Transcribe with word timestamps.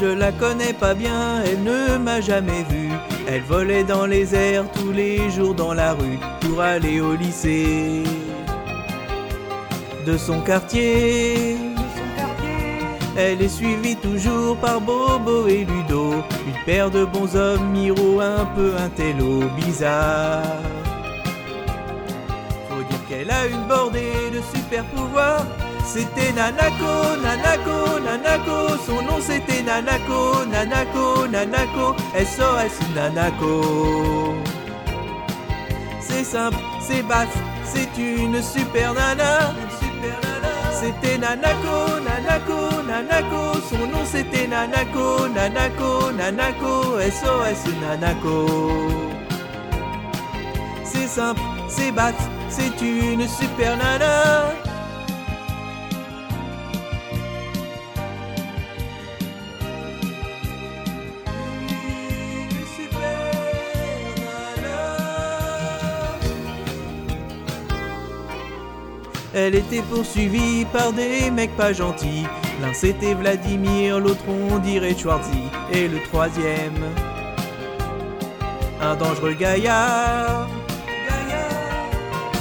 Je 0.00 0.06
la 0.06 0.32
connais 0.32 0.72
pas 0.72 0.94
bien, 0.94 1.42
elle 1.44 1.62
ne 1.62 1.98
m'a 1.98 2.22
jamais 2.22 2.64
vu. 2.70 2.88
Elle 3.28 3.42
volait 3.42 3.84
dans 3.84 4.06
les 4.06 4.34
airs 4.34 4.64
tous 4.72 4.92
les 4.92 5.28
jours 5.28 5.54
dans 5.54 5.74
la 5.74 5.92
rue 5.92 6.18
pour 6.40 6.62
aller 6.62 7.02
au 7.02 7.14
lycée. 7.14 8.04
De 10.06 10.16
son 10.16 10.40
quartier, 10.40 11.58
elle 13.14 13.42
est 13.42 13.48
suivie 13.48 13.96
toujours 13.96 14.56
par 14.56 14.80
Bobo 14.80 15.46
et 15.46 15.66
Ludo, 15.66 16.14
une 16.46 16.64
paire 16.64 16.90
de 16.90 17.04
bons 17.04 17.36
hommes, 17.36 17.70
Miro 17.70 18.20
un 18.20 18.46
peu 18.56 18.72
un 18.78 18.88
télo 18.88 19.42
bizarre. 19.54 20.40
Faut 22.70 22.82
dire 22.88 23.06
qu'elle 23.06 23.30
a 23.30 23.46
une 23.46 23.68
bordée 23.68 24.30
de 24.32 24.40
super 24.56 24.82
pouvoirs. 24.84 25.44
C'était 25.84 26.32
Nanako, 26.32 27.20
Nanako, 27.22 27.99
Nanako, 29.70 30.44
Nanako, 30.52 31.28
Nanako, 31.30 31.94
SOS 32.30 32.76
Nanako. 32.92 34.34
C'est 36.00 36.24
simple, 36.24 36.56
c'est 36.80 37.04
basse, 37.04 37.28
c'est 37.64 37.96
une 37.96 38.42
super 38.42 38.94
nana. 38.94 39.54
C'était 40.72 41.18
Nanako, 41.18 42.00
Nanako, 42.06 42.82
Nanako, 42.88 43.60
son 43.70 43.86
nom 43.86 44.04
c'était 44.04 44.48
Nanako, 44.48 45.28
Nanako, 45.28 46.10
Nanako, 46.18 46.98
SOS 47.18 47.62
Nanako. 47.80 48.46
C'est 50.82 51.06
simple, 51.06 51.40
c'est 51.68 51.92
basse, 51.92 52.24
c'est 52.48 52.80
une 52.82 53.28
super 53.28 53.76
nana. 53.76 54.69
Elle 69.32 69.54
était 69.54 69.82
poursuivie 69.82 70.64
par 70.72 70.92
des 70.92 71.30
mecs 71.30 71.56
pas 71.56 71.72
gentils. 71.72 72.26
L'un 72.60 72.74
c'était 72.74 73.14
Vladimir, 73.14 74.00
l'autre 74.00 74.24
on 74.28 74.58
dirait 74.58 74.96
Schwarzy. 74.96 75.44
Et 75.72 75.86
le 75.86 76.00
troisième, 76.02 76.84
un 78.82 78.96
dangereux 78.96 79.34
gaillard. 79.34 80.48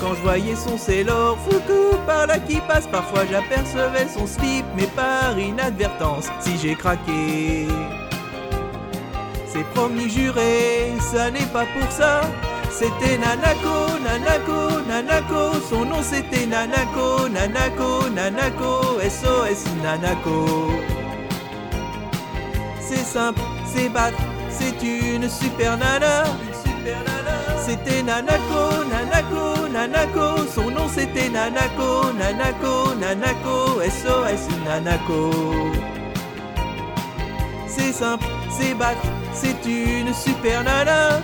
Quand 0.00 0.14
je 0.16 0.22
voyais 0.22 0.56
son 0.56 0.76
Sailor 0.76 1.38
Fuku 1.48 1.96
par 2.04 2.26
là 2.26 2.40
qui 2.40 2.60
passe, 2.66 2.88
parfois 2.88 3.20
j'apercevais 3.30 4.08
son 4.12 4.26
slip, 4.26 4.64
mais 4.76 4.88
par 4.96 5.38
inadvertance, 5.38 6.26
si 6.40 6.58
j'ai 6.60 6.74
craqué. 6.74 7.68
C'est 9.46 9.64
promis 9.74 10.10
juré, 10.10 10.92
ça 11.12 11.30
n'est 11.30 11.46
pas 11.52 11.66
pour 11.78 11.92
ça. 11.92 12.22
C'était 12.68 13.16
Nanako, 13.18 13.98
Nanako, 14.02 14.61
nom 15.92 16.02
c'était 16.02 16.46
Nanako, 16.46 17.28
Nanako, 17.28 18.08
Nanako, 18.16 19.00
SOS 19.00 19.64
Nanako. 19.82 20.70
C'est 22.80 23.04
simple, 23.04 23.40
c'est 23.66 23.88
battre, 23.88 24.22
c'est 24.50 24.82
une 24.82 25.28
super 25.28 25.76
nana. 25.76 26.24
C'était 27.64 28.02
Nanako, 28.02 28.62
Nanako, 28.90 29.68
Nanako, 29.68 30.46
son 30.54 30.70
nom 30.70 30.88
c'était 30.88 31.28
Nanako, 31.28 32.12
Nanako, 32.18 32.94
Nanako, 33.00 33.82
SOS 33.82 34.44
Nanako. 34.66 35.30
C'est 37.66 37.92
simple, 37.92 38.24
c'est 38.50 38.74
battre, 38.74 39.06
c'est 39.32 39.64
une 39.66 40.12
super 40.14 40.64
nana. 40.64 41.20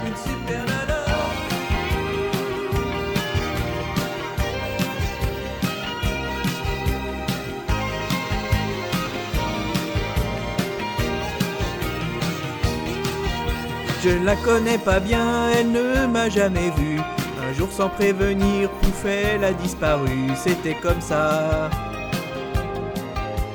Je 14.00 14.10
ne 14.10 14.24
la 14.24 14.36
connais 14.36 14.78
pas 14.78 15.00
bien, 15.00 15.50
elle 15.58 15.72
ne 15.72 16.06
m'a 16.06 16.28
jamais 16.28 16.70
vu. 16.76 17.00
Un 17.48 17.52
jour 17.52 17.68
sans 17.72 17.88
prévenir, 17.88 18.70
pouf, 18.70 19.04
elle 19.04 19.42
a 19.42 19.52
disparu. 19.52 20.30
C'était 20.36 20.76
comme 20.76 21.00
ça. 21.00 21.68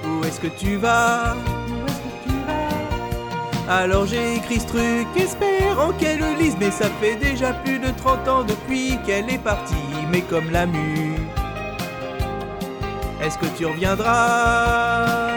Où 0.06 0.26
est-ce 0.26 0.42
que 0.42 0.48
tu 0.48 0.76
vas? 0.76 1.36
Alors 3.70 4.06
j'ai 4.06 4.36
écrit 4.36 4.60
ce 4.60 4.68
truc, 4.68 5.08
espérant 5.16 5.94
qu'elle 5.98 6.20
le 6.20 6.34
lise. 6.38 6.58
Mais 6.60 6.72
ça 6.72 6.88
fait 7.02 7.16
déjà 7.16 7.54
plus 7.54 7.80
de 7.80 7.92
30 7.92 8.28
ans 8.28 8.44
depuis 8.44 9.00
qu'elle 9.06 9.30
est 9.30 9.44
partie. 9.44 9.76
Mais 10.12 10.22
comme 10.22 10.52
la 10.52 10.66
mue. 10.66 11.16
Est-ce 13.22 13.38
que 13.38 13.46
tu 13.58 13.66
reviendras? 13.66 15.30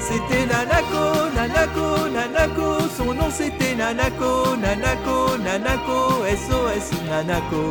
C'était 0.00 0.46
Nanako, 0.46 1.30
son 1.34 2.10
nom 2.10 2.21
c'était 3.32 3.74
Nanako, 3.74 4.56
Nanako, 4.56 5.38
Nanako, 5.38 6.24
SOS 6.44 6.88
Nanako. 7.08 7.64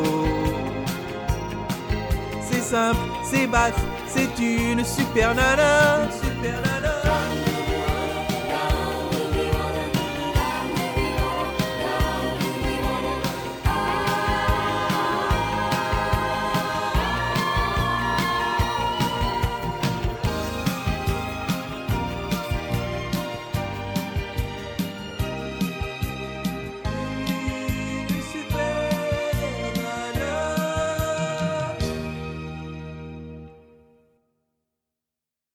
C'est 2.48 2.60
simple, 2.60 2.98
c'est 3.24 3.46
basse, 3.46 3.72
c'est 4.08 4.38
une 4.38 4.84
super 4.84 5.34
nana. 5.34 6.04
Une 6.04 6.12
super 6.12 6.60
nana. 6.62 6.81